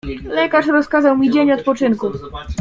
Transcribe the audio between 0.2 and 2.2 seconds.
"Lekarz rozkazał mi dzień odpoczynku."